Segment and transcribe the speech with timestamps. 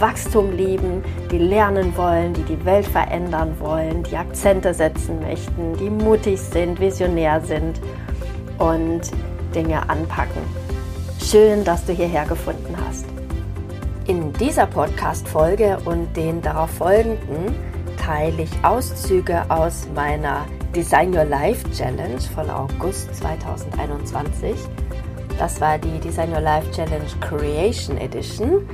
[0.00, 5.90] Wachstum lieben, die lernen wollen, die die Welt verändern wollen, die Akzente setzen möchten, die
[5.90, 7.80] mutig sind, visionär sind
[8.58, 9.02] und
[9.54, 10.42] Dinge anpacken.
[11.22, 13.06] Schön, dass du hierher gefunden hast.
[14.06, 17.54] In dieser Podcast-Folge und den darauf folgenden
[17.96, 24.54] teile ich Auszüge aus meiner Design Your Life Challenge von August 2021.
[25.38, 28.68] Das war die Design Your Life Challenge Creation Edition.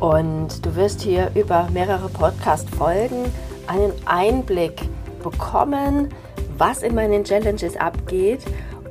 [0.00, 3.30] Und du wirst hier über mehrere Podcast-Folgen
[3.66, 4.80] einen Einblick
[5.22, 6.08] bekommen,
[6.56, 8.40] was in meinen Challenges abgeht.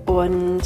[0.06, 0.62] Und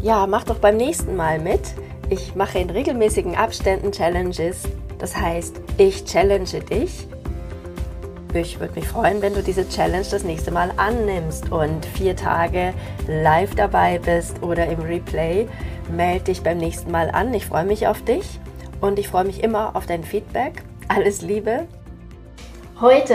[0.00, 1.60] ja, mach doch beim nächsten Mal mit.
[2.08, 4.62] Ich mache in regelmäßigen Abständen Challenges.
[4.98, 7.06] Das heißt, ich challenge dich.
[8.32, 12.72] Ich würde mich freuen, wenn du diese Challenge das nächste Mal annimmst und vier Tage
[13.06, 15.46] live dabei bist oder im Replay.
[15.94, 17.34] Melde dich beim nächsten Mal an.
[17.34, 18.40] Ich freue mich auf dich
[18.82, 20.62] und ich freue mich immer auf dein Feedback.
[20.88, 21.66] Alles Liebe.
[22.80, 23.14] Heute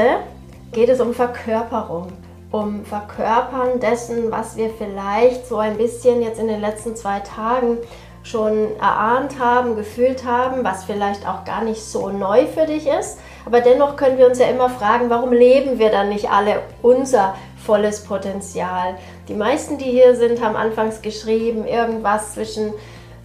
[0.71, 2.07] geht es um Verkörperung,
[2.51, 7.77] um Verkörpern dessen, was wir vielleicht so ein bisschen jetzt in den letzten zwei Tagen
[8.23, 13.19] schon erahnt haben, gefühlt haben, was vielleicht auch gar nicht so neu für dich ist.
[13.45, 17.35] Aber dennoch können wir uns ja immer fragen, warum leben wir dann nicht alle unser
[17.57, 18.97] volles Potenzial?
[19.27, 22.73] Die meisten, die hier sind, haben anfangs geschrieben, irgendwas zwischen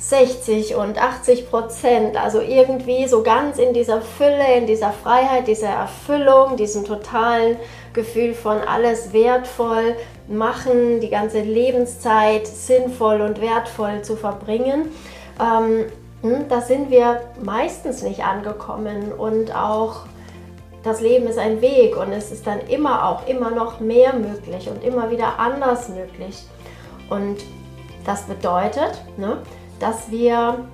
[0.02, 2.16] 60 und 80 Prozent.
[2.16, 7.56] Also irgendwie so ganz in dieser Fülle, in dieser Freiheit, dieser Erfüllung, diesem totalen
[7.92, 9.94] Gefühl von alles wertvoll
[10.26, 14.90] machen, die ganze Lebenszeit sinnvoll und wertvoll zu verbringen.
[15.40, 15.84] Ähm,
[16.22, 20.00] hm, da sind wir meistens nicht angekommen und auch
[20.82, 24.68] das Leben ist ein Weg und es ist dann immer auch immer noch mehr möglich
[24.68, 26.44] und immer wieder anders möglich.
[27.08, 27.36] Und
[28.04, 29.38] das bedeutet, ne,
[29.82, 30.64] dass wir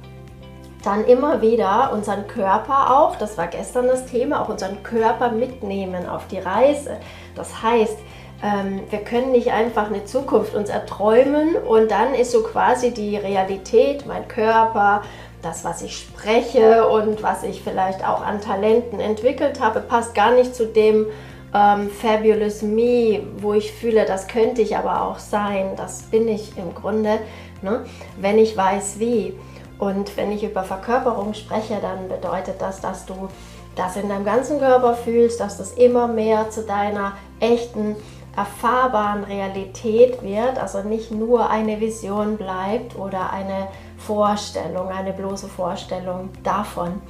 [0.85, 6.07] dann immer wieder unseren Körper auch, das war gestern das Thema, auch unseren Körper mitnehmen
[6.07, 6.99] auf die Reise.
[7.35, 7.99] Das heißt,
[8.45, 13.17] ähm, wir können nicht einfach eine Zukunft uns erträumen und dann ist so quasi die
[13.17, 15.03] Realität, mein Körper,
[15.43, 20.33] das, was ich spreche und was ich vielleicht auch an Talenten entwickelt habe, passt gar
[20.33, 21.07] nicht zu dem
[21.55, 26.57] ähm, Fabulous Me, wo ich fühle, das könnte ich aber auch sein, das bin ich
[26.57, 27.19] im Grunde
[27.63, 27.85] ne?
[28.21, 29.35] wenn ich weiß wie.
[29.79, 33.29] Und wenn ich über Verkörperung spreche, dann bedeutet das, dass du
[33.77, 37.95] das in deinem ganzen Körper fühlst, dass das immer mehr zu deiner echten,
[38.37, 46.31] erfahrbaren Realität wird, also nicht nur eine Vision bleibt oder eine Vorstellung, eine bloße Vorstellung
[46.43, 47.01] davon.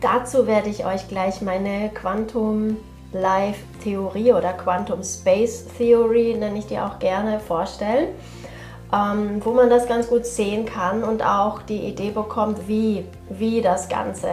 [0.00, 2.76] Dazu werde ich euch gleich meine Quantum
[3.20, 8.08] Life Theorie oder Quantum Space Theory, nenne ich die auch gerne, vorstellen
[8.92, 13.60] ähm, wo man das ganz gut sehen kann und auch die Idee bekommt, wie, wie
[13.60, 14.28] das Ganze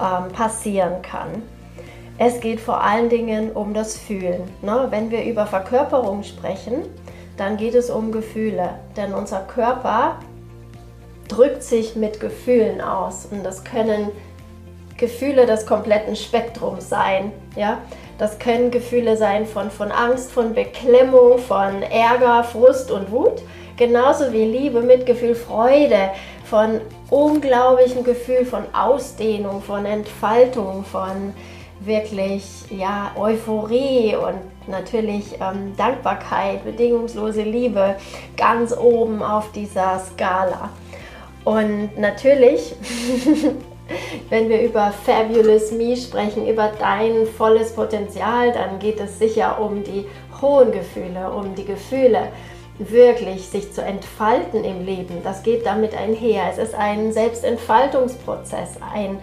[0.00, 1.42] ähm, passieren kann.
[2.18, 4.42] Es geht vor allen Dingen um das Fühlen.
[4.62, 4.86] Ne?
[4.90, 6.82] Wenn wir über Verkörperung sprechen,
[7.36, 10.18] dann geht es um Gefühle, denn unser Körper
[11.26, 14.10] drückt sich mit Gefühlen aus und das können
[14.96, 17.32] Gefühle des kompletten Spektrums sein.
[17.56, 17.78] Ja?
[18.18, 23.42] Das können Gefühle sein von, von Angst, von Beklemmung, von Ärger, Frust und Wut
[23.76, 26.10] genauso wie Liebe, Mitgefühl, Freude,
[26.44, 26.80] von
[27.10, 31.34] unglaublichem Gefühl von Ausdehnung, von Entfaltung, von
[31.80, 37.96] wirklich ja, Euphorie und natürlich ähm, Dankbarkeit, bedingungslose Liebe
[38.36, 40.70] ganz oben auf dieser Skala.
[41.44, 42.74] Und natürlich,
[44.30, 49.82] wenn wir über Fabulous Me sprechen, über dein volles Potenzial, dann geht es sicher um
[49.84, 50.06] die
[50.40, 52.28] hohen Gefühle, um die Gefühle
[52.78, 56.44] wirklich sich zu entfalten im Leben, das geht damit einher.
[56.50, 59.18] Es ist ein Selbstentfaltungsprozess, ein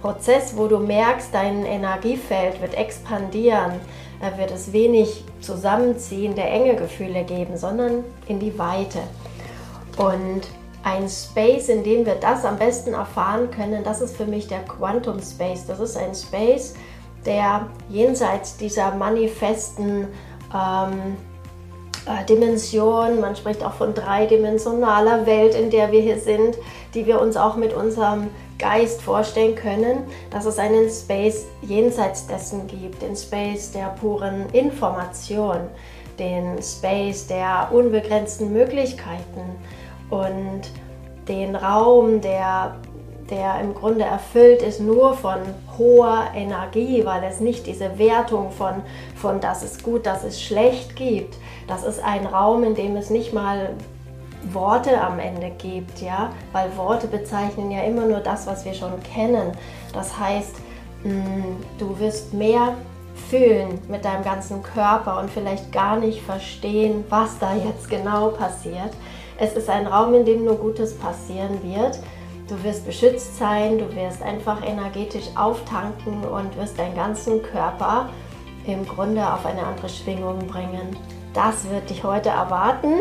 [0.00, 3.80] Prozess, wo du merkst, dein Energiefeld wird expandieren,
[4.20, 9.00] da wird es wenig Zusammenziehen der enge Gefühle geben, sondern in die Weite.
[9.96, 10.42] Und
[10.84, 14.60] ein Space, in dem wir das am besten erfahren können, das ist für mich der
[14.60, 15.66] Quantum Space.
[15.66, 16.74] Das ist ein Space,
[17.24, 20.08] der jenseits dieser manifesten
[20.54, 21.16] ähm,
[22.06, 26.58] äh, Dimension, man spricht auch von dreidimensionaler Welt, in der wir hier sind,
[26.94, 32.66] die wir uns auch mit unserem Geist vorstellen können, dass es einen Space jenseits dessen
[32.66, 35.68] gibt, den Space der puren Information,
[36.18, 39.56] den Space der unbegrenzten Möglichkeiten
[40.12, 40.60] und
[41.26, 42.74] den Raum, der,
[43.30, 45.38] der im Grunde erfüllt ist nur von
[45.78, 48.82] hoher Energie, weil es nicht diese Wertung von,
[49.16, 51.36] von das ist gut, das ist schlecht gibt.
[51.66, 53.70] Das ist ein Raum, in dem es nicht mal
[54.52, 59.02] Worte am Ende gibt, ja, weil Worte bezeichnen ja immer nur das, was wir schon
[59.02, 59.52] kennen.
[59.94, 60.56] Das heißt,
[61.04, 62.74] mm, du wirst mehr
[63.30, 68.90] fühlen mit deinem ganzen Körper und vielleicht gar nicht verstehen, was da jetzt genau passiert.
[69.42, 71.98] Es ist ein Raum, in dem nur Gutes passieren wird.
[72.48, 78.08] Du wirst beschützt sein, du wirst einfach energetisch auftanken und wirst deinen ganzen Körper
[78.68, 80.96] im Grunde auf eine andere Schwingung bringen.
[81.34, 83.00] Das wird dich heute erwarten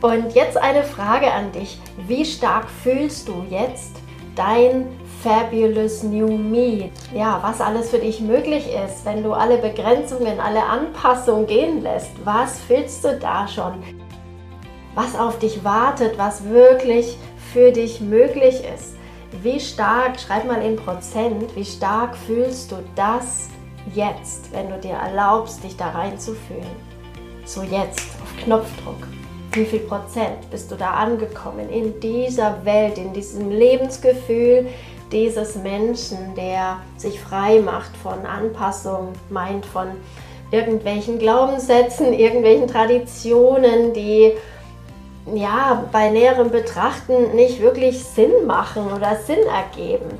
[0.00, 1.80] und jetzt eine Frage an dich.
[2.06, 3.96] Wie stark fühlst du jetzt
[4.36, 4.86] dein
[5.24, 6.90] Fabulous New Me?
[7.12, 12.12] Ja, was alles für dich möglich ist, wenn du alle Begrenzungen, alle Anpassungen gehen lässt.
[12.24, 13.82] Was fühlst du da schon?
[14.94, 17.16] Was auf dich wartet, was wirklich
[17.52, 18.96] für dich möglich ist?
[19.42, 23.48] Wie stark, schreib mal in Prozent, wie stark fühlst du das
[23.94, 26.66] jetzt, wenn du dir erlaubst, dich da reinzufühlen?
[27.44, 29.06] So jetzt, auf Knopfdruck
[29.52, 34.68] wie viel Prozent bist du da angekommen in dieser Welt, in diesem Lebensgefühl
[35.10, 39.88] dieses Menschen, der sich frei macht von Anpassung, meint von
[40.52, 44.34] irgendwelchen Glaubenssätzen, irgendwelchen Traditionen, die
[45.36, 50.10] ja bei näherem Betrachten nicht wirklich Sinn machen oder Sinn ergeben,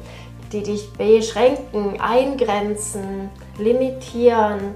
[0.52, 4.74] die dich beschränken, eingrenzen, limitieren,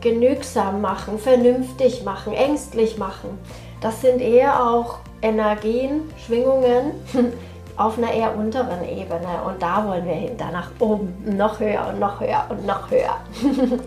[0.00, 3.38] genügsam machen, vernünftig machen, ängstlich machen.
[3.80, 6.92] Das sind eher auch Energien, Schwingungen
[7.76, 9.42] auf einer eher unteren Ebene.
[9.46, 12.90] Und da wollen wir hin, da nach oben, noch höher und noch höher und noch
[12.90, 13.16] höher.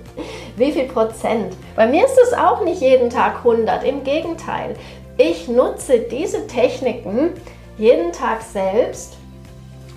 [0.56, 1.54] Wie viel Prozent?
[1.76, 3.84] Bei mir ist es auch nicht jeden Tag 100.
[3.84, 4.76] Im Gegenteil,
[5.18, 7.32] ich nutze diese Techniken
[7.78, 9.16] jeden Tag selbst.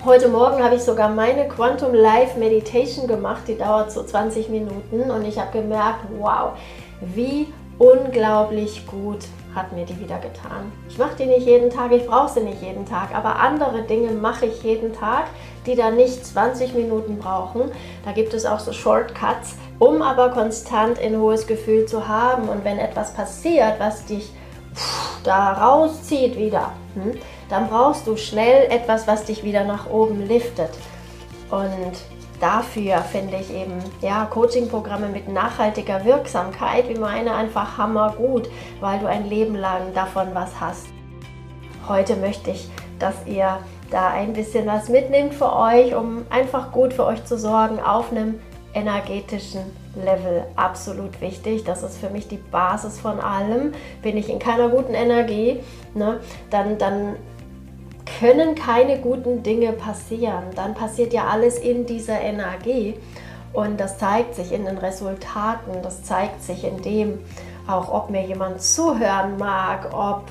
[0.05, 5.11] Heute Morgen habe ich sogar meine Quantum Life Meditation gemacht, die dauert so 20 Minuten
[5.11, 6.53] und ich habe gemerkt, wow,
[7.01, 7.49] wie
[7.79, 9.25] unglaublich gut
[9.57, 10.71] hat mir die wieder getan.
[10.89, 14.13] Ich mache die nicht jeden Tag, ich brauche sie nicht jeden Tag, aber andere Dinge
[14.13, 15.25] mache ich jeden Tag,
[15.67, 17.73] die dann nicht 20 Minuten brauchen.
[18.05, 22.49] Da gibt es auch so Shortcuts, um aber konstant ein hohes Gefühl zu haben.
[22.49, 24.31] Und wenn etwas passiert, was dich
[25.25, 27.13] da rauszieht wieder, hm,
[27.49, 30.71] dann brauchst du schnell etwas, was dich wieder nach oben liftet.
[31.51, 31.93] Und
[32.41, 38.49] dafür finde ich eben ja, Coaching-Programme mit nachhaltiger Wirksamkeit wie meine einfach hammergut,
[38.81, 40.87] weil du ein Leben lang davon was hast.
[41.89, 42.69] Heute möchte ich,
[42.99, 43.59] dass ihr
[43.91, 48.11] da ein bisschen was mitnimmt für euch, um einfach gut für euch zu sorgen auf
[48.11, 48.39] einem
[48.75, 49.63] energetischen
[50.03, 50.45] Level.
[50.57, 51.65] Absolut wichtig.
[51.65, 53.73] Das ist für mich die Basis von allem.
[54.03, 55.61] Bin ich in keiner guten Energie,
[55.95, 57.17] ne, dann, dann
[58.19, 60.45] können keine guten Dinge passieren.
[60.55, 62.95] Dann passiert ja alles in dieser Energie
[63.53, 67.19] und das zeigt sich in den Resultaten, das zeigt sich in dem
[67.67, 70.25] auch, ob mir jemand zuhören mag, ob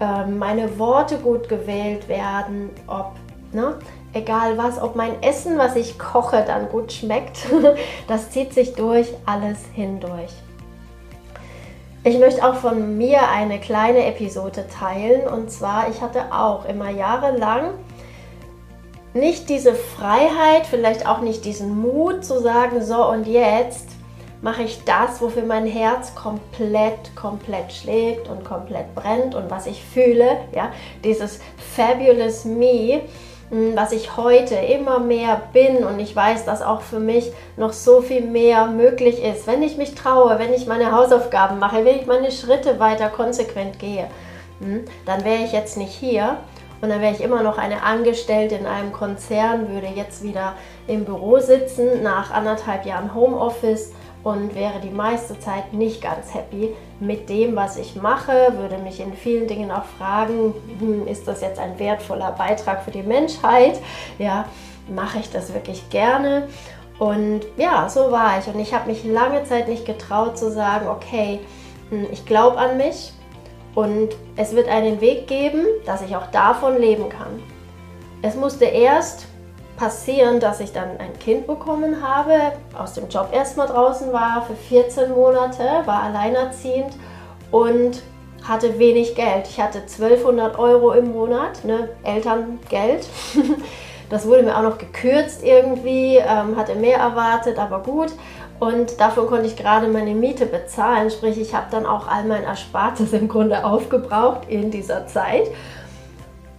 [0.00, 3.12] äh, meine Worte gut gewählt werden, ob,
[3.52, 3.78] ne,
[4.12, 7.38] egal was, ob mein Essen, was ich koche, dann gut schmeckt.
[8.08, 10.32] das zieht sich durch alles hindurch.
[12.04, 15.26] Ich möchte auch von mir eine kleine Episode teilen.
[15.28, 17.70] Und zwar, ich hatte auch immer jahrelang
[19.14, 23.88] nicht diese Freiheit, vielleicht auch nicht diesen Mut zu sagen, so und jetzt
[24.40, 29.82] mache ich das, wofür mein Herz komplett, komplett schlägt und komplett brennt und was ich
[29.82, 30.70] fühle, ja,
[31.02, 31.40] dieses
[31.74, 33.02] Fabulous Me
[33.50, 38.02] was ich heute immer mehr bin und ich weiß, dass auch für mich noch so
[38.02, 42.06] viel mehr möglich ist, wenn ich mich traue, wenn ich meine Hausaufgaben mache, wenn ich
[42.06, 44.06] meine Schritte weiter konsequent gehe,
[44.60, 46.36] hm, dann wäre ich jetzt nicht hier
[46.80, 50.54] und dann wäre ich immer noch eine Angestellte in einem Konzern, würde jetzt wieder
[50.86, 53.92] im Büro sitzen nach anderthalb Jahren Homeoffice
[54.28, 59.00] und wäre die meiste Zeit nicht ganz happy mit dem, was ich mache, würde mich
[59.00, 63.80] in vielen Dingen auch fragen, hm, ist das jetzt ein wertvoller Beitrag für die Menschheit?
[64.18, 64.44] Ja,
[64.86, 66.46] mache ich das wirklich gerne?
[66.98, 68.46] Und ja, so war ich.
[68.52, 71.40] Und ich habe mich lange Zeit nicht getraut zu sagen, okay,
[71.88, 73.12] hm, ich glaube an mich
[73.74, 77.42] und es wird einen Weg geben, dass ich auch davon leben kann.
[78.20, 79.26] Es musste erst
[79.78, 82.34] passieren, dass ich dann ein Kind bekommen habe,
[82.76, 86.94] aus dem Job erstmal draußen war für 14 Monate, war alleinerziehend
[87.50, 88.02] und
[88.46, 89.46] hatte wenig Geld.
[89.48, 93.06] Ich hatte 1200 Euro im Monat, ne, Elterngeld.
[94.10, 98.10] Das wurde mir auch noch gekürzt irgendwie, ähm, hatte mehr erwartet, aber gut.
[98.58, 101.10] Und davon konnte ich gerade meine Miete bezahlen.
[101.10, 105.48] Sprich, ich habe dann auch all mein Erspartes im Grunde aufgebraucht in dieser Zeit.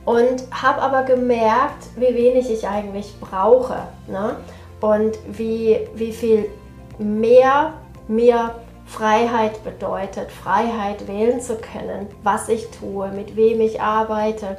[0.10, 3.84] Und habe aber gemerkt, wie wenig ich eigentlich brauche.
[4.08, 4.38] Ne?
[4.82, 6.50] Und wie, wie viel
[6.98, 7.74] mehr
[8.08, 8.56] mir
[8.88, 14.58] Freiheit bedeutet, Freiheit wählen zu können, was ich tue, mit wem ich arbeite.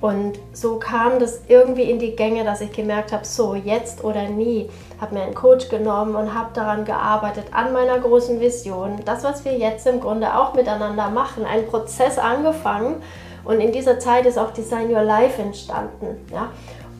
[0.00, 4.22] Und so kam das irgendwie in die Gänge, dass ich gemerkt habe, so jetzt oder
[4.30, 9.02] nie, habe mir einen Coach genommen und habe daran gearbeitet, an meiner großen Vision.
[9.04, 13.02] Das, was wir jetzt im Grunde auch miteinander machen, ein Prozess angefangen.
[13.46, 16.26] Und in dieser Zeit ist auch Design Your Life entstanden.
[16.32, 16.50] Ja?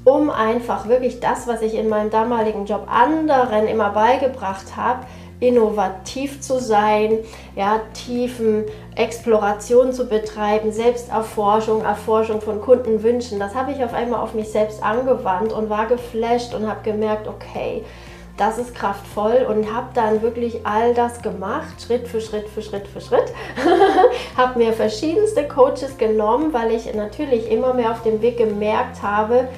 [0.05, 5.05] Um einfach wirklich das, was ich in meinem damaligen Job anderen immer beigebracht habe,
[5.41, 7.19] innovativ zu sein,
[7.57, 13.39] ja, tiefen Exploration zu betreiben, Selbsterforschung, Erforschung von Kundenwünschen.
[13.39, 17.29] Das habe ich auf einmal auf mich selbst angewandt und war geflasht und habe gemerkt,
[17.29, 17.85] okay,
[18.37, 22.87] das ist kraftvoll und habe dann wirklich all das gemacht, Schritt für Schritt für Schritt
[22.87, 23.33] für Schritt.
[24.37, 29.49] habe mir verschiedenste Coaches genommen, weil ich natürlich immer mehr auf dem Weg gemerkt habe,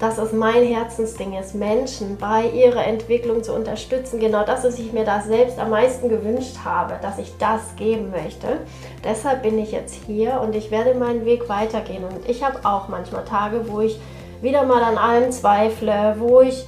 [0.00, 4.20] dass es mein Herzensding ist, Menschen bei ihrer Entwicklung zu unterstützen.
[4.20, 8.10] Genau das, was ich mir da selbst am meisten gewünscht habe, dass ich das geben
[8.10, 8.60] möchte.
[9.04, 12.04] Deshalb bin ich jetzt hier und ich werde meinen Weg weitergehen.
[12.04, 13.98] Und ich habe auch manchmal Tage, wo ich
[14.42, 16.66] wieder mal an allem zweifle, wo ich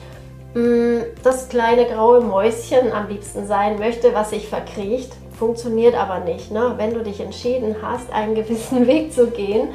[1.22, 5.12] das kleine graue Mäuschen am liebsten sein möchte, was sich verkriecht.
[5.38, 6.50] Funktioniert aber nicht.
[6.50, 6.74] Ne?
[6.76, 9.68] Wenn du dich entschieden hast, einen gewissen Weg zu gehen,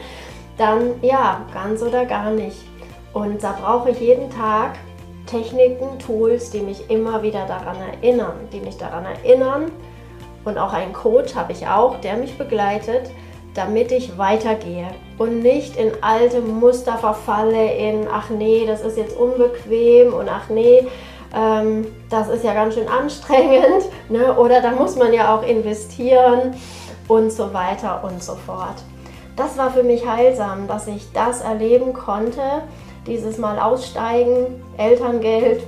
[0.57, 2.57] dann ja, ganz oder gar nicht.
[3.13, 4.75] Und da brauche ich jeden Tag
[5.25, 9.71] Techniken, Tools, die mich immer wieder daran erinnern, die mich daran erinnern.
[10.43, 13.09] Und auch einen Coach habe ich auch, der mich begleitet,
[13.53, 19.15] damit ich weitergehe und nicht in alte Muster verfalle, in ach nee, das ist jetzt
[19.15, 20.87] unbequem und ach nee,
[21.35, 23.85] ähm, das ist ja ganz schön anstrengend.
[24.09, 24.37] Ne?
[24.37, 26.53] Oder da muss man ja auch investieren
[27.07, 28.75] und so weiter und so fort.
[29.35, 32.41] Das war für mich heilsam, dass ich das erleben konnte
[33.07, 35.63] dieses Mal aussteigen, Elterngeld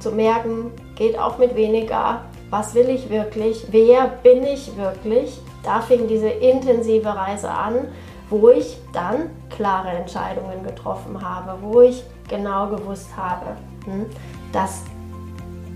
[0.00, 2.22] zu merken, geht auch mit weniger.
[2.56, 3.66] Was will ich wirklich?
[3.72, 5.40] Wer bin ich wirklich?
[5.64, 7.88] Da fing diese intensive Reise an,
[8.30, 13.56] wo ich dann klare Entscheidungen getroffen habe, wo ich genau gewusst habe,
[13.86, 14.06] hm,
[14.52, 14.82] das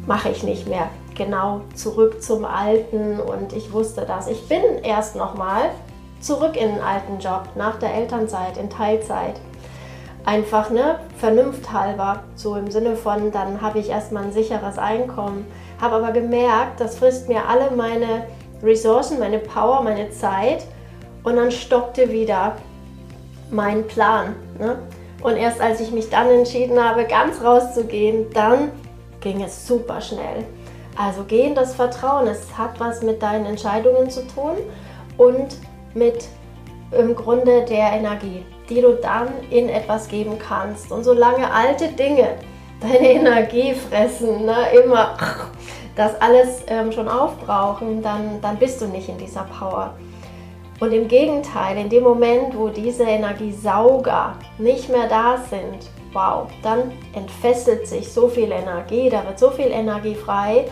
[0.07, 0.89] mache ich nicht mehr.
[1.17, 4.29] Genau zurück zum Alten und ich wusste das.
[4.29, 5.71] Ich bin erst nochmal
[6.21, 9.35] zurück in den alten Job nach der Elternzeit in Teilzeit
[10.29, 11.67] einfach ne, Vernunft
[12.37, 15.47] so im Sinne von, dann habe ich erstmal ein sicheres Einkommen.
[15.81, 18.27] Habe aber gemerkt, das frisst mir alle meine
[18.63, 20.65] Ressourcen, meine Power, meine Zeit
[21.23, 22.57] und dann stockte wieder
[23.51, 24.35] mein Plan.
[24.59, 24.79] Ne?
[25.23, 28.71] Und erst als ich mich dann entschieden habe, ganz rauszugehen, dann
[29.21, 30.45] ging es super schnell.
[30.97, 32.27] Also geh in das Vertrauen.
[32.27, 34.57] Es hat was mit deinen Entscheidungen zu tun
[35.17, 35.57] und
[35.95, 36.29] mit
[36.93, 40.93] im Grunde der Energie die du dann in etwas geben kannst.
[40.93, 42.29] Und solange alte Dinge
[42.81, 45.17] deine Energie fressen, ne, immer
[45.99, 49.95] das alles ähm, schon aufbrauchen, dann, dann bist du nicht in dieser Power.
[50.81, 56.93] Und im Gegenteil, in dem Moment, wo diese Energiesauger nicht mehr da sind, wow, dann
[57.15, 60.67] entfesselt sich so viel Energie, da wird so viel Energie frei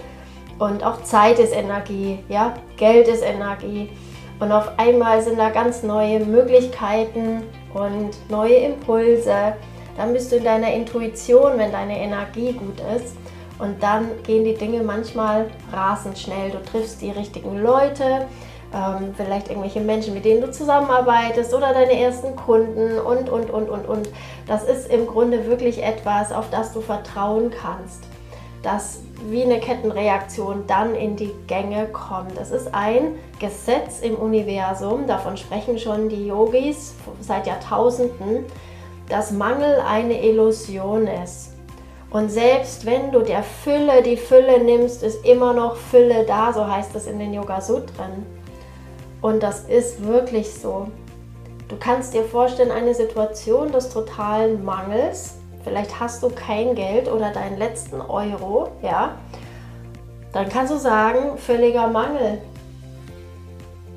[0.60, 3.90] und auch Zeit ist Energie, ja, Geld ist Energie.
[4.38, 7.42] Und auf einmal sind da ganz neue Möglichkeiten
[7.74, 9.54] und neue Impulse.
[9.96, 13.16] Dann bist du in deiner Intuition, wenn deine Energie gut ist.
[13.58, 16.50] Und dann gehen die Dinge manchmal rasend schnell.
[16.50, 18.26] Du triffst die richtigen Leute,
[18.74, 23.68] ähm, vielleicht irgendwelche Menschen, mit denen du zusammenarbeitest oder deine ersten Kunden und, und, und,
[23.68, 24.08] und, und.
[24.46, 28.04] Das ist im Grunde wirklich etwas, auf das du vertrauen kannst
[28.66, 32.36] das wie eine Kettenreaktion dann in die Gänge kommt.
[32.36, 38.44] Es ist ein Gesetz im Universum, davon sprechen schon die Yogis seit Jahrtausenden,
[39.08, 41.55] dass Mangel eine Illusion ist.
[42.16, 46.66] Und selbst wenn du der Fülle die Fülle nimmst, ist immer noch Fülle da, so
[46.66, 48.24] heißt es in den Yoga Sutren.
[49.20, 50.88] Und das ist wirklich so.
[51.68, 55.34] Du kannst dir vorstellen, eine Situation des totalen Mangels
[55.66, 59.16] vielleicht hast du kein Geld oder deinen letzten Euro, ja,
[60.32, 62.38] dann kannst du sagen, völliger Mangel.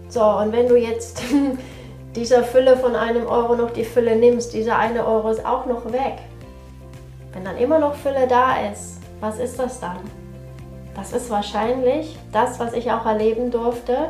[0.09, 1.21] So, und wenn du jetzt
[2.15, 5.85] dieser Fülle von einem Euro noch die Fülle nimmst, dieser eine Euro ist auch noch
[5.93, 6.17] weg.
[7.33, 9.99] Wenn dann immer noch Fülle da ist, was ist das dann?
[10.95, 14.09] Das ist wahrscheinlich das, was ich auch erleben durfte,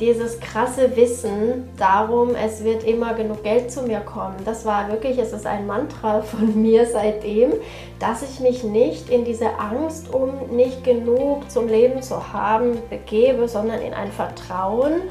[0.00, 4.34] dieses krasse Wissen darum, es wird immer genug Geld zu mir kommen.
[4.44, 7.52] Das war wirklich, es ist ein Mantra von mir seitdem,
[7.98, 13.46] dass ich mich nicht in diese Angst, um nicht genug zum Leben zu haben, begebe,
[13.48, 15.02] sondern in ein Vertrauen,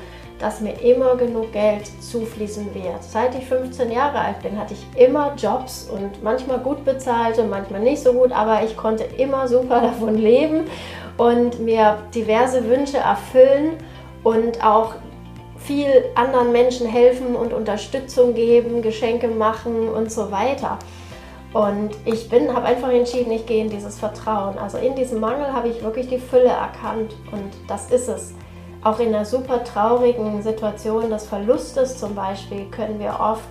[0.41, 3.03] dass mir immer genug Geld zufließen wird.
[3.03, 7.81] Seit ich 15 Jahre alt bin, hatte ich immer Jobs und manchmal gut bezahlte, manchmal
[7.81, 10.65] nicht so gut, aber ich konnte immer super davon leben
[11.17, 13.77] und mir diverse Wünsche erfüllen
[14.23, 14.95] und auch
[15.57, 20.79] viel anderen Menschen helfen und Unterstützung geben, Geschenke machen und so weiter.
[21.53, 24.57] Und ich bin, habe einfach entschieden, ich gehe in dieses Vertrauen.
[24.57, 28.33] Also in diesem Mangel habe ich wirklich die Fülle erkannt und das ist es.
[28.83, 33.49] Auch in einer super traurigen Situation des Verlustes zum Beispiel können wir oft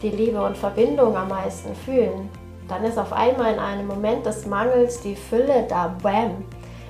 [0.00, 2.30] die Liebe und Verbindung am meisten fühlen.
[2.66, 6.44] Dann ist auf einmal in einem Moment des Mangels die Fülle da, bam.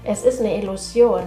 [0.04, 1.22] Es ist eine Illusion.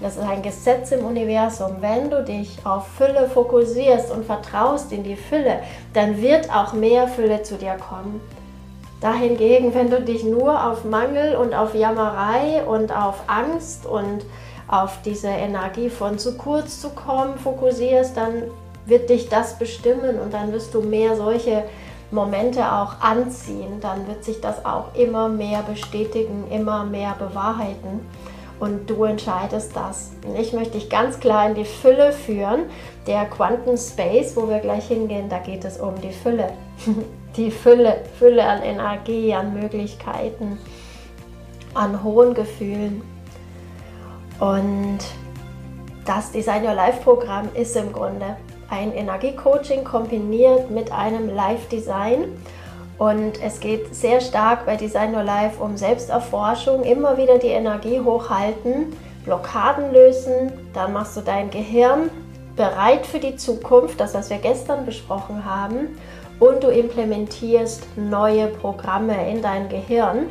[0.00, 1.76] Das ist ein Gesetz im Universum.
[1.80, 5.60] Wenn du dich auf Fülle fokussierst und vertraust in die Fülle,
[5.92, 8.20] dann wird auch mehr Fülle zu dir kommen.
[9.00, 14.24] Dahingegen, wenn du dich nur auf Mangel und auf Jammerei und auf Angst und
[14.68, 18.44] auf diese Energie von zu kurz zu kommen fokussierst, dann
[18.84, 21.64] wird dich das bestimmen und dann wirst du mehr solche
[22.10, 23.80] Momente auch anziehen.
[23.80, 28.00] Dann wird sich das auch immer mehr bestätigen, immer mehr bewahrheiten
[28.58, 30.12] und du entscheidest das.
[30.38, 32.64] Ich möchte dich ganz klar in die Fülle führen.
[33.06, 36.52] Der Quantum Space, wo wir gleich hingehen, da geht es um die Fülle.
[37.36, 40.58] die Fülle, Fülle an Energie, an Möglichkeiten,
[41.74, 43.02] an hohen Gefühlen.
[44.40, 44.98] Und
[46.04, 48.36] das Design Your Life Programm ist im Grunde
[48.68, 52.24] ein Energiecoaching kombiniert mit einem Live-Design.
[52.98, 58.00] Und es geht sehr stark bei Design Your Life um Selbsterforschung, immer wieder die Energie
[58.00, 62.10] hochhalten, Blockaden lösen, dann machst du dein Gehirn
[62.54, 65.98] bereit für die Zukunft, das was wir gestern besprochen haben,
[66.38, 70.28] und du implementierst neue Programme in dein Gehirn.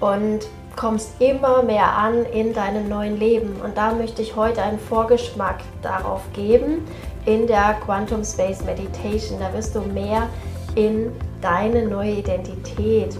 [0.00, 0.40] Und
[0.76, 3.60] kommst immer mehr an in deinem neuen Leben.
[3.62, 6.86] Und da möchte ich heute einen Vorgeschmack darauf geben
[7.26, 9.38] in der Quantum Space Meditation.
[9.38, 10.28] Da wirst du mehr
[10.74, 13.16] in deine neue Identität.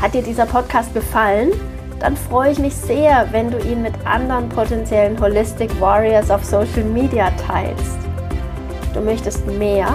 [0.00, 1.52] Hat dir dieser Podcast gefallen?
[2.00, 6.84] Dann freue ich mich sehr, wenn du ihn mit anderen potenziellen Holistic Warriors auf Social
[6.84, 7.96] Media teilst.
[8.92, 9.94] Du möchtest mehr?